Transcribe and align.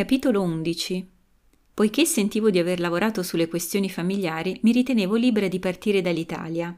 Capitolo 0.00 0.40
11 0.40 1.10
Poiché 1.74 2.06
sentivo 2.06 2.48
di 2.48 2.58
aver 2.58 2.80
lavorato 2.80 3.22
sulle 3.22 3.48
questioni 3.48 3.90
familiari, 3.90 4.58
mi 4.62 4.72
ritenevo 4.72 5.14
libera 5.14 5.46
di 5.46 5.58
partire 5.58 6.00
dall'Italia. 6.00 6.74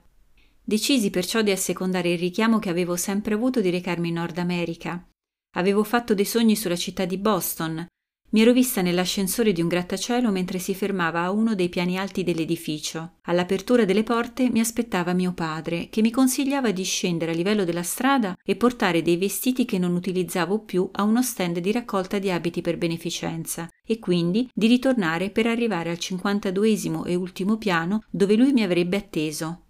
Decisi 0.61 1.09
perciò 1.11 1.41
di 1.41 1.53
assecondare 1.53 2.11
il 2.11 2.19
richiamo 2.19 2.59
che 2.59 2.69
avevo 2.69 2.97
sempre 2.97 3.35
avuto 3.35 3.61
di 3.61 3.71
recarmi 3.71 4.09
in 4.09 4.15
Nord 4.15 4.39
America. 4.39 5.09
Avevo 5.55 5.85
fatto 5.85 6.15
dei 6.15 6.25
sogni 6.25 6.57
sulla 6.57 6.75
città 6.75 7.05
di 7.05 7.17
Boston, 7.17 7.87
mi 8.33 8.41
ero 8.41 8.53
vista 8.53 8.81
nell'ascensore 8.81 9.53
di 9.53 9.61
un 9.61 9.69
grattacielo 9.69 10.31
mentre 10.31 10.59
si 10.59 10.75
fermava 10.75 11.23
a 11.23 11.31
uno 11.31 11.55
dei 11.55 11.69
piani 11.69 11.99
alti 11.99 12.25
dell'edificio. 12.25 13.17
All'apertura 13.25 13.85
delle 13.85 14.05
porte 14.05 14.49
mi 14.49 14.61
aspettava 14.61 15.13
mio 15.13 15.33
padre, 15.35 15.89
che 15.91 16.01
mi 16.01 16.11
consigliava 16.11 16.71
di 16.71 16.83
scendere 16.83 17.33
a 17.33 17.35
livello 17.35 17.65
della 17.65 17.83
strada 17.83 18.35
e 18.43 18.57
portare 18.57 19.03
dei 19.03 19.19
vestiti 19.19 19.67
che 19.67 19.79
non 19.79 19.95
utilizzavo 19.95 20.61
più 20.61 20.89
a 20.93 21.03
uno 21.03 21.23
stand 21.23 21.59
di 21.59 21.73
raccolta 21.73 22.19
di 22.19 22.31
abiti 22.31 22.63
per 22.63 22.79
beneficenza 22.79 23.69
e 23.87 23.99
quindi 23.99 24.49
di 24.55 24.67
ritornare 24.67 25.29
per 25.29 25.47
arrivare 25.47 25.91
al 25.91 25.99
52 25.99 27.05
e 27.05 27.15
ultimo 27.15 27.59
piano 27.59 28.03
dove 28.11 28.35
lui 28.35 28.53
mi 28.53 28.63
avrebbe 28.63 28.97
atteso. 28.97 29.65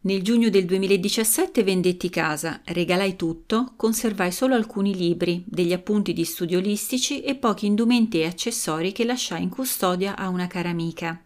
Nel 0.00 0.22
giugno 0.22 0.48
del 0.48 0.64
2017 0.64 1.64
vendetti 1.64 2.08
casa, 2.08 2.60
regalai 2.66 3.16
tutto, 3.16 3.72
conservai 3.74 4.30
solo 4.30 4.54
alcuni 4.54 4.94
libri, 4.94 5.42
degli 5.44 5.72
appunti 5.72 6.12
di 6.12 6.24
studiolistici 6.24 7.20
e 7.20 7.34
pochi 7.34 7.66
indumenti 7.66 8.20
e 8.20 8.26
accessori 8.26 8.92
che 8.92 9.04
lasciai 9.04 9.42
in 9.42 9.48
custodia 9.48 10.16
a 10.16 10.28
una 10.28 10.46
cara 10.46 10.68
amica. 10.68 11.20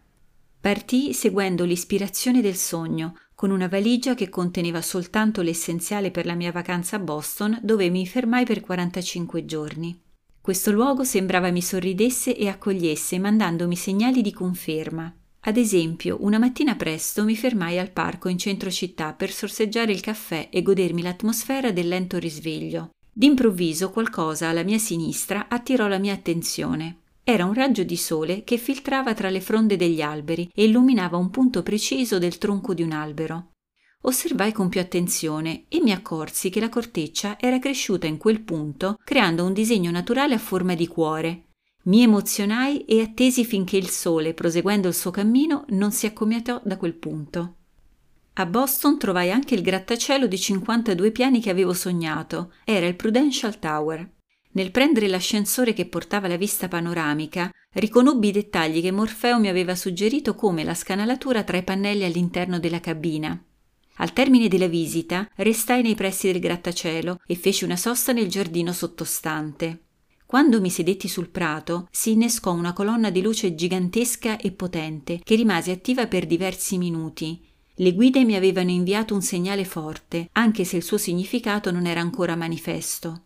Partii 0.59 1.13
seguendo 1.13 1.65
l'ispirazione 1.65 2.41
del 2.41 2.55
sogno, 2.55 3.19
con 3.35 3.51
una 3.51 3.67
valigia 3.67 4.15
che 4.15 4.29
conteneva 4.29 4.81
soltanto 4.81 5.43
l'essenziale 5.43 6.09
per 6.09 6.25
la 6.25 6.33
mia 6.33 6.51
vacanza 6.51 6.95
a 6.95 6.99
Boston, 6.99 7.59
dove 7.61 7.89
mi 7.91 8.07
fermai 8.07 8.43
per 8.43 8.61
45 8.61 9.45
giorni. 9.45 10.01
Questo 10.41 10.71
luogo 10.71 11.03
sembrava 11.03 11.51
mi 11.51 11.61
sorridesse 11.61 12.35
e 12.35 12.47
accogliesse, 12.47 13.19
mandandomi 13.19 13.75
segnali 13.75 14.23
di 14.23 14.33
conferma. 14.33 15.15
Ad 15.45 15.57
esempio, 15.57 16.17
una 16.21 16.39
mattina 16.39 16.75
presto 16.75 17.25
mi 17.25 17.35
fermai 17.35 17.77
al 17.77 17.91
parco 17.91 18.29
in 18.29 18.37
centro 18.37 18.71
città 18.71 19.11
per 19.11 19.29
sorseggiare 19.29 19.91
il 19.91 19.99
caffè 19.99 20.47
e 20.49 20.61
godermi 20.61 21.01
l'atmosfera 21.01 21.71
del 21.71 21.89
lento 21.89 22.17
risveglio. 22.17 22.91
D'improvviso 23.11 23.89
qualcosa 23.89 24.47
alla 24.47 24.63
mia 24.63 24.77
sinistra 24.77 25.49
attirò 25.49 25.87
la 25.87 25.97
mia 25.97 26.13
attenzione. 26.13 26.99
Era 27.25 27.43
un 27.43 27.53
raggio 27.53 27.83
di 27.83 27.97
sole 27.97 28.45
che 28.45 28.55
filtrava 28.55 29.13
tra 29.13 29.29
le 29.29 29.41
fronde 29.41 29.75
degli 29.75 30.01
alberi 30.01 30.49
e 30.53 30.63
illuminava 30.63 31.17
un 31.17 31.29
punto 31.29 31.61
preciso 31.61 32.19
del 32.19 32.37
tronco 32.37 32.73
di 32.73 32.81
un 32.81 32.93
albero. 32.93 33.51
Osservai 34.05 34.53
con 34.53 34.69
più 34.69 34.79
attenzione 34.79 35.65
e 35.67 35.81
mi 35.81 35.91
accorsi 35.91 36.49
che 36.49 36.61
la 36.61 36.69
corteccia 36.69 37.37
era 37.37 37.59
cresciuta 37.59 38.07
in 38.07 38.17
quel 38.17 38.41
punto 38.41 38.97
creando 39.03 39.43
un 39.43 39.51
disegno 39.51 39.91
naturale 39.91 40.35
a 40.35 40.39
forma 40.39 40.73
di 40.73 40.87
cuore, 40.87 41.47
mi 41.83 42.01
emozionai 42.01 42.85
e 42.85 43.01
attesi 43.01 43.43
finché 43.43 43.75
il 43.77 43.89
sole, 43.89 44.33
proseguendo 44.33 44.87
il 44.87 44.93
suo 44.93 45.11
cammino, 45.11 45.65
non 45.69 45.91
si 45.91 46.05
accomiatò 46.05 46.61
da 46.63 46.77
quel 46.77 46.93
punto. 46.93 47.55
A 48.33 48.45
Boston 48.45 48.97
trovai 48.97 49.31
anche 49.31 49.53
il 49.53 49.61
grattacielo 49.61 50.25
di 50.25 50.39
52 50.39 51.11
piani 51.11 51.41
che 51.41 51.49
avevo 51.49 51.73
sognato. 51.73 52.53
Era 52.63 52.87
il 52.87 52.95
Prudential 52.95 53.59
Tower. 53.59 54.09
Nel 54.53 54.71
prendere 54.71 55.07
l'ascensore 55.07 55.73
che 55.73 55.85
portava 55.85 56.27
la 56.27 56.37
vista 56.37 56.67
panoramica, 56.67 57.51
riconobbi 57.73 58.29
i 58.29 58.31
dettagli 58.31 58.81
che 58.81 58.91
Morfeo 58.91 59.39
mi 59.39 59.49
aveva 59.49 59.75
suggerito 59.75 60.35
come 60.35 60.63
la 60.63 60.73
scanalatura 60.73 61.43
tra 61.43 61.57
i 61.57 61.63
pannelli 61.63 62.05
all'interno 62.05 62.59
della 62.59 62.79
cabina. 62.79 63.39
Al 63.97 64.13
termine 64.13 64.47
della 64.47 64.67
visita 64.67 65.29
restai 65.35 65.83
nei 65.83 65.95
pressi 65.95 66.31
del 66.31 66.41
grattacielo 66.41 67.19
e 67.27 67.35
feci 67.35 67.65
una 67.65 67.77
sosta 67.77 68.13
nel 68.13 68.27
giardino 68.27 68.71
sottostante. 68.71 69.81
Quando 70.33 70.59
mi 70.59 70.71
sedetti 70.71 71.07
sul 71.07 71.29
prato, 71.29 71.87
si 71.91 72.13
innescò 72.13 72.53
una 72.53 72.73
colonna 72.73 73.11
di 73.11 73.21
luce 73.21 73.53
gigantesca 73.53 74.37
e 74.37 74.51
potente 74.51 75.19
che 75.23 75.35
rimase 75.35 75.69
attiva 75.69 76.07
per 76.07 76.25
diversi 76.25 76.79
minuti. 76.79 77.39
Le 77.75 77.93
guide 77.93 78.23
mi 78.23 78.33
avevano 78.33 78.71
inviato 78.71 79.13
un 79.13 79.21
segnale 79.21 79.63
forte, 79.63 80.29
anche 80.31 80.63
se 80.63 80.77
il 80.77 80.81
suo 80.81 80.97
significato 80.97 81.69
non 81.69 81.85
era 81.85 82.01
ancora 82.01 82.35
manifesto. 82.35 83.25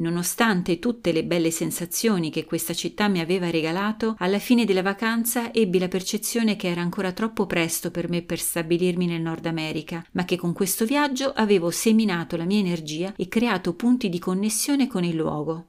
Nonostante 0.00 0.78
tutte 0.78 1.10
le 1.10 1.24
belle 1.24 1.50
sensazioni 1.50 2.28
che 2.28 2.44
questa 2.44 2.74
città 2.74 3.08
mi 3.08 3.20
aveva 3.20 3.48
regalato, 3.48 4.14
alla 4.18 4.38
fine 4.38 4.66
della 4.66 4.82
vacanza 4.82 5.54
ebbi 5.54 5.78
la 5.78 5.88
percezione 5.88 6.56
che 6.56 6.68
era 6.68 6.82
ancora 6.82 7.12
troppo 7.12 7.46
presto 7.46 7.90
per 7.90 8.10
me 8.10 8.20
per 8.20 8.38
stabilirmi 8.38 9.06
nel 9.06 9.22
Nord 9.22 9.46
America, 9.46 10.04
ma 10.12 10.26
che 10.26 10.36
con 10.36 10.52
questo 10.52 10.84
viaggio 10.84 11.32
avevo 11.32 11.70
seminato 11.70 12.36
la 12.36 12.44
mia 12.44 12.58
energia 12.58 13.14
e 13.16 13.26
creato 13.26 13.72
punti 13.72 14.10
di 14.10 14.18
connessione 14.18 14.86
con 14.86 15.02
il 15.02 15.16
luogo. 15.16 15.68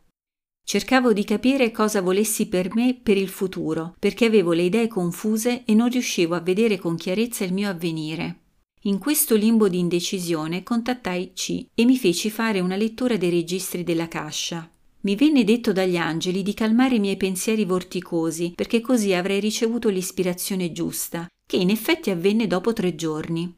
Cercavo 0.70 1.14
di 1.14 1.24
capire 1.24 1.72
cosa 1.72 2.02
volessi 2.02 2.50
per 2.50 2.76
me 2.76 3.00
per 3.02 3.16
il 3.16 3.30
futuro, 3.30 3.96
perché 3.98 4.26
avevo 4.26 4.52
le 4.52 4.64
idee 4.64 4.90
confuse 4.90 5.64
e 5.64 5.74
non 5.74 5.88
riuscivo 5.88 6.36
a 6.36 6.42
vedere 6.42 6.78
con 6.78 6.98
chiarezza 6.98 7.46
il 7.46 7.54
mio 7.54 7.70
avvenire. 7.70 8.40
In 8.82 8.98
questo 8.98 9.38
limbo 9.38 9.70
di 9.70 9.80
indecisione 9.80 10.64
contattai 10.64 11.32
C 11.34 11.68
e 11.74 11.86
mi 11.86 11.96
feci 11.96 12.30
fare 12.30 12.60
una 12.60 12.76
lettura 12.76 13.16
dei 13.16 13.30
registri 13.30 13.86
della 13.86 14.10
cascia. 14.10 14.70
Mi 15.04 15.16
venne 15.16 15.46
detto 15.46 15.72
dagli 15.72 15.96
angeli 15.96 16.44
di 16.44 16.54
calmare 16.54 16.96
i 16.96 17.00
miei 17.00 17.16
pensieri 17.16 17.64
vorticosi, 17.64 18.52
perché 18.54 18.82
così 18.82 19.14
avrei 19.14 19.40
ricevuto 19.40 19.88
l'ispirazione 19.88 20.74
giusta, 20.74 21.28
che 21.48 21.56
in 21.56 21.70
effetti 21.70 22.10
avvenne 22.10 22.46
dopo 22.46 22.74
tre 22.74 22.94
giorni. 22.94 23.56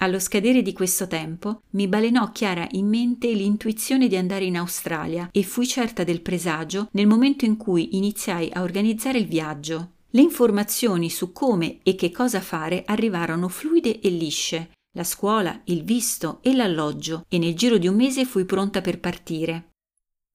Allo 0.00 0.18
scadere 0.18 0.60
di 0.60 0.74
questo 0.74 1.06
tempo 1.06 1.62
mi 1.70 1.88
balenò 1.88 2.30
chiara 2.30 2.68
in 2.72 2.86
mente 2.86 3.32
l'intuizione 3.32 4.08
di 4.08 4.16
andare 4.16 4.44
in 4.44 4.58
Australia 4.58 5.30
e 5.32 5.42
fui 5.42 5.66
certa 5.66 6.04
del 6.04 6.20
presagio 6.20 6.88
nel 6.92 7.06
momento 7.06 7.46
in 7.46 7.56
cui 7.56 7.96
iniziai 7.96 8.50
a 8.52 8.60
organizzare 8.60 9.18
il 9.18 9.26
viaggio. 9.26 9.92
Le 10.10 10.20
informazioni 10.20 11.08
su 11.08 11.32
come 11.32 11.78
e 11.82 11.94
che 11.94 12.10
cosa 12.10 12.42
fare 12.42 12.82
arrivarono 12.84 13.48
fluide 13.48 14.00
e 14.00 14.10
lisce. 14.10 14.70
La 14.96 15.04
scuola, 15.04 15.62
il 15.64 15.82
visto 15.82 16.40
e 16.42 16.54
l'alloggio 16.54 17.24
e 17.28 17.38
nel 17.38 17.54
giro 17.54 17.78
di 17.78 17.88
un 17.88 17.96
mese 17.96 18.26
fui 18.26 18.44
pronta 18.44 18.82
per 18.82 19.00
partire. 19.00 19.70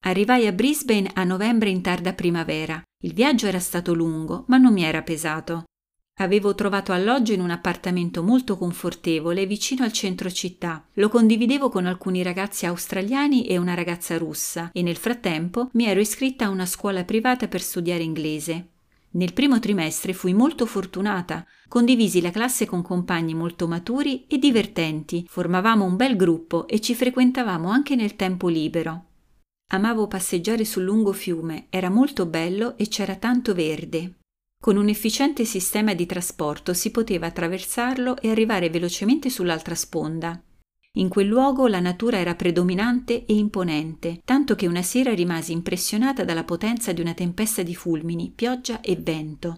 Arrivai 0.06 0.48
a 0.48 0.52
Brisbane 0.52 1.08
a 1.14 1.22
novembre 1.22 1.70
in 1.70 1.82
tarda 1.82 2.14
primavera. 2.14 2.82
Il 3.04 3.14
viaggio 3.14 3.46
era 3.46 3.60
stato 3.60 3.94
lungo, 3.94 4.44
ma 4.48 4.56
non 4.56 4.72
mi 4.72 4.82
era 4.82 5.02
pesato. 5.02 5.66
Avevo 6.16 6.54
trovato 6.54 6.92
alloggio 6.92 7.32
in 7.32 7.40
un 7.40 7.50
appartamento 7.50 8.22
molto 8.22 8.58
confortevole 8.58 9.46
vicino 9.46 9.82
al 9.82 9.92
centro 9.92 10.30
città. 10.30 10.86
Lo 10.94 11.08
condividevo 11.08 11.70
con 11.70 11.86
alcuni 11.86 12.22
ragazzi 12.22 12.66
australiani 12.66 13.46
e 13.46 13.56
una 13.56 13.74
ragazza 13.74 14.18
russa 14.18 14.70
e 14.72 14.82
nel 14.82 14.96
frattempo 14.96 15.70
mi 15.72 15.86
ero 15.86 16.00
iscritta 16.00 16.44
a 16.44 16.50
una 16.50 16.66
scuola 16.66 17.04
privata 17.04 17.48
per 17.48 17.62
studiare 17.62 18.02
inglese. 18.02 18.68
Nel 19.14 19.32
primo 19.32 19.58
trimestre 19.58 20.12
fui 20.12 20.32
molto 20.32 20.64
fortunata, 20.64 21.46
condivisi 21.68 22.20
la 22.20 22.30
classe 22.30 22.66
con 22.66 22.82
compagni 22.82 23.34
molto 23.34 23.66
maturi 23.66 24.26
e 24.26 24.38
divertenti, 24.38 25.26
formavamo 25.28 25.84
un 25.84 25.96
bel 25.96 26.16
gruppo 26.16 26.66
e 26.66 26.80
ci 26.80 26.94
frequentavamo 26.94 27.68
anche 27.68 27.94
nel 27.94 28.16
tempo 28.16 28.48
libero. 28.48 29.04
Amavo 29.72 30.06
passeggiare 30.06 30.64
sul 30.64 30.84
lungo 30.84 31.12
fiume, 31.12 31.66
era 31.70 31.90
molto 31.90 32.26
bello 32.26 32.76
e 32.76 32.88
c'era 32.88 33.16
tanto 33.16 33.54
verde. 33.54 34.16
Con 34.62 34.76
un 34.76 34.88
efficiente 34.88 35.44
sistema 35.44 35.92
di 35.92 36.06
trasporto 36.06 36.72
si 36.72 36.92
poteva 36.92 37.26
attraversarlo 37.26 38.16
e 38.18 38.30
arrivare 38.30 38.70
velocemente 38.70 39.28
sull'altra 39.28 39.74
sponda. 39.74 40.40
In 40.98 41.08
quel 41.08 41.26
luogo 41.26 41.66
la 41.66 41.80
natura 41.80 42.18
era 42.18 42.36
predominante 42.36 43.26
e 43.26 43.34
imponente, 43.34 44.20
tanto 44.24 44.54
che 44.54 44.68
una 44.68 44.82
sera 44.82 45.12
rimasi 45.14 45.50
impressionata 45.50 46.22
dalla 46.22 46.44
potenza 46.44 46.92
di 46.92 47.00
una 47.00 47.12
tempesta 47.12 47.64
di 47.64 47.74
fulmini, 47.74 48.30
pioggia 48.32 48.80
e 48.80 48.94
vento. 48.94 49.56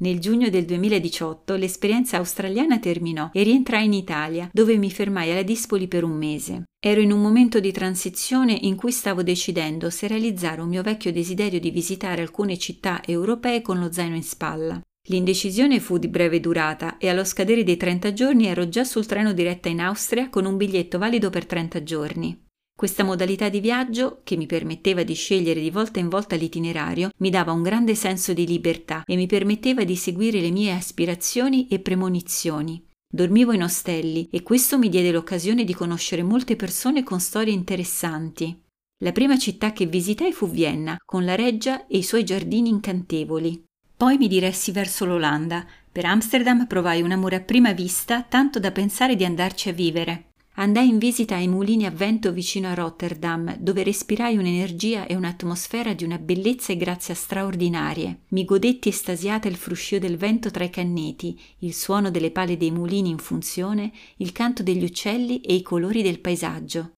Nel 0.00 0.20
giugno 0.20 0.48
del 0.48 0.64
2018 0.64 1.56
l'esperienza 1.56 2.18
australiana 2.18 2.78
terminò 2.78 3.30
e 3.32 3.42
rientrai 3.42 3.86
in 3.86 3.94
Italia, 3.94 4.48
dove 4.52 4.76
mi 4.76 4.92
fermai 4.92 5.32
alla 5.32 5.42
Dispoli 5.42 5.88
per 5.88 6.04
un 6.04 6.16
mese. 6.16 6.62
Ero 6.78 7.00
in 7.00 7.10
un 7.10 7.20
momento 7.20 7.58
di 7.58 7.72
transizione 7.72 8.56
in 8.60 8.76
cui 8.76 8.92
stavo 8.92 9.24
decidendo 9.24 9.90
se 9.90 10.06
realizzare 10.06 10.60
un 10.60 10.68
mio 10.68 10.82
vecchio 10.82 11.10
desiderio 11.10 11.58
di 11.58 11.70
visitare 11.70 12.22
alcune 12.22 12.56
città 12.58 13.02
europee 13.04 13.60
con 13.60 13.80
lo 13.80 13.90
zaino 13.90 14.14
in 14.14 14.22
spalla. 14.22 14.80
L'indecisione 15.08 15.80
fu 15.80 15.98
di 15.98 16.06
breve 16.06 16.38
durata 16.38 16.96
e 16.98 17.08
allo 17.08 17.24
scadere 17.24 17.64
dei 17.64 17.76
30 17.76 18.12
giorni 18.12 18.46
ero 18.46 18.68
già 18.68 18.84
sul 18.84 19.06
treno 19.06 19.32
diretta 19.32 19.68
in 19.68 19.80
Austria 19.80 20.28
con 20.28 20.44
un 20.44 20.56
biglietto 20.56 20.98
valido 20.98 21.28
per 21.28 21.44
30 21.44 21.82
giorni. 21.82 22.46
Questa 22.78 23.02
modalità 23.02 23.48
di 23.48 23.58
viaggio, 23.58 24.20
che 24.22 24.36
mi 24.36 24.46
permetteva 24.46 25.02
di 25.02 25.14
scegliere 25.14 25.60
di 25.60 25.68
volta 25.68 25.98
in 25.98 26.08
volta 26.08 26.36
l'itinerario, 26.36 27.10
mi 27.16 27.28
dava 27.28 27.50
un 27.50 27.60
grande 27.60 27.96
senso 27.96 28.32
di 28.32 28.46
libertà 28.46 29.02
e 29.04 29.16
mi 29.16 29.26
permetteva 29.26 29.82
di 29.82 29.96
seguire 29.96 30.40
le 30.40 30.52
mie 30.52 30.70
aspirazioni 30.70 31.66
e 31.66 31.80
premonizioni. 31.80 32.80
Dormivo 33.12 33.50
in 33.50 33.64
ostelli 33.64 34.28
e 34.30 34.44
questo 34.44 34.78
mi 34.78 34.88
diede 34.88 35.10
l'occasione 35.10 35.64
di 35.64 35.74
conoscere 35.74 36.22
molte 36.22 36.54
persone 36.54 37.02
con 37.02 37.18
storie 37.18 37.52
interessanti. 37.52 38.56
La 39.02 39.10
prima 39.10 39.36
città 39.36 39.72
che 39.72 39.86
visitai 39.86 40.32
fu 40.32 40.48
Vienna, 40.48 40.98
con 41.04 41.24
la 41.24 41.34
reggia 41.34 41.84
e 41.88 41.98
i 41.98 42.04
suoi 42.04 42.22
giardini 42.22 42.68
incantevoli. 42.68 43.60
Poi 43.96 44.18
mi 44.18 44.28
diressi 44.28 44.70
verso 44.70 45.04
l'Olanda. 45.04 45.66
Per 45.90 46.04
Amsterdam 46.04 46.68
provai 46.68 47.02
un 47.02 47.10
amore 47.10 47.34
a 47.34 47.40
prima 47.40 47.72
vista, 47.72 48.22
tanto 48.22 48.60
da 48.60 48.70
pensare 48.70 49.16
di 49.16 49.24
andarci 49.24 49.68
a 49.68 49.72
vivere. 49.72 50.27
Andai 50.58 50.88
in 50.88 50.98
visita 50.98 51.36
ai 51.36 51.46
mulini 51.46 51.86
a 51.86 51.90
vento 51.92 52.32
vicino 52.32 52.66
a 52.66 52.74
Rotterdam, 52.74 53.56
dove 53.58 53.84
respirai 53.84 54.36
un'energia 54.36 55.06
e 55.06 55.14
un'atmosfera 55.14 55.94
di 55.94 56.02
una 56.02 56.18
bellezza 56.18 56.72
e 56.72 56.76
grazia 56.76 57.14
straordinarie. 57.14 58.22
Mi 58.30 58.44
godetti 58.44 58.88
estasiata 58.88 59.46
il 59.46 59.54
fruscio 59.54 60.00
del 60.00 60.16
vento 60.16 60.50
tra 60.50 60.64
i 60.64 60.70
canneti, 60.70 61.40
il 61.58 61.72
suono 61.72 62.10
delle 62.10 62.32
pale 62.32 62.56
dei 62.56 62.72
mulini 62.72 63.08
in 63.08 63.18
funzione, 63.18 63.92
il 64.16 64.32
canto 64.32 64.64
degli 64.64 64.82
uccelli 64.82 65.40
e 65.42 65.54
i 65.54 65.62
colori 65.62 66.02
del 66.02 66.18
paesaggio. 66.18 66.90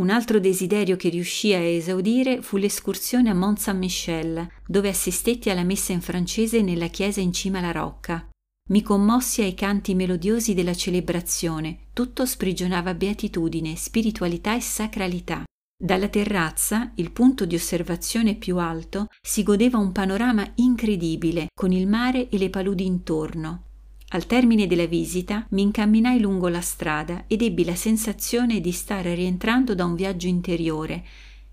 Un 0.00 0.08
altro 0.08 0.40
desiderio 0.40 0.96
che 0.96 1.10
riuscì 1.10 1.52
a 1.52 1.58
esaudire 1.58 2.40
fu 2.40 2.56
l'escursione 2.56 3.28
a 3.28 3.34
Mont 3.34 3.58
Saint-Michel, 3.58 4.48
dove 4.66 4.88
assistetti 4.88 5.50
alla 5.50 5.64
messa 5.64 5.92
in 5.92 6.00
francese 6.00 6.62
nella 6.62 6.88
chiesa 6.88 7.20
in 7.20 7.34
cima 7.34 7.58
alla 7.58 7.72
rocca. 7.72 8.26
Mi 8.70 8.80
commossi 8.80 9.42
ai 9.42 9.54
canti 9.54 9.94
melodiosi 9.94 10.54
della 10.54 10.74
celebrazione, 10.74 11.88
tutto 11.92 12.24
sprigionava 12.24 12.94
beatitudine, 12.94 13.74
spiritualità 13.74 14.54
e 14.54 14.60
sacralità. 14.60 15.42
Dalla 15.76 16.08
terrazza, 16.08 16.92
il 16.94 17.10
punto 17.10 17.44
di 17.44 17.56
osservazione 17.56 18.36
più 18.36 18.58
alto, 18.58 19.08
si 19.20 19.42
godeva 19.42 19.78
un 19.78 19.90
panorama 19.90 20.48
incredibile, 20.54 21.48
con 21.52 21.72
il 21.72 21.88
mare 21.88 22.28
e 22.28 22.38
le 22.38 22.50
paludi 22.50 22.86
intorno. 22.86 23.64
Al 24.10 24.26
termine 24.26 24.68
della 24.68 24.86
visita 24.86 25.44
mi 25.50 25.62
incamminai 25.62 26.20
lungo 26.20 26.46
la 26.46 26.60
strada 26.60 27.24
ed 27.26 27.42
ebbi 27.42 27.64
la 27.64 27.74
sensazione 27.74 28.60
di 28.60 28.70
stare 28.70 29.14
rientrando 29.14 29.74
da 29.74 29.84
un 29.84 29.96
viaggio 29.96 30.28
interiore, 30.28 31.04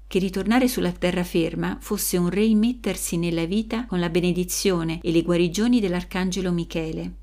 che 0.09 0.17
ritornare 0.17 0.67
sulla 0.67 0.91
terraferma 0.91 1.77
fosse 1.79 2.17
un 2.17 2.29
reimettersi 2.29 3.15
nella 3.15 3.45
vita 3.45 3.85
con 3.85 3.99
la 3.99 4.09
benedizione 4.09 4.97
e 5.03 5.11
le 5.11 5.21
guarigioni 5.21 5.79
dell'arcangelo 5.79 6.51
Michele. 6.51 7.13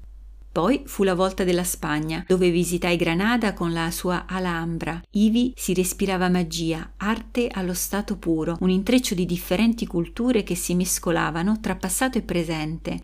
Poi 0.53 0.83
fu 0.87 1.03
la 1.03 1.17
volta 1.17 1.43
della 1.43 1.65
Spagna, 1.65 2.25
dove 2.29 2.49
visitai 2.49 2.97
Granada 2.97 3.55
con 3.55 3.73
la 3.73 3.91
sua 3.91 4.25
Alhambra. 4.27 5.03
Ivi 5.11 5.53
si 5.57 5.75
respirava 5.75 6.29
magia, 6.29 6.93
arte 6.97 7.49
allo 7.49 7.75
stato 7.75 8.19
puro, 8.19 8.57
un 8.61 8.71
intreccio 8.71 9.17
di 9.17 9.27
differenti 9.27 9.85
culture 9.85 10.45
che 10.45 10.55
si 10.55 10.77
mescolavano 10.77 11.59
tra 11.59 11.75
passato 11.75 12.19
e 12.19 12.23
presente. 12.23 13.03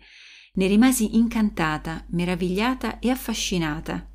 Ne 0.53 0.67
rimasi 0.67 1.17
incantata, 1.17 2.05
meravigliata 2.11 2.99
e 2.99 3.09
affascinata. 3.09 4.07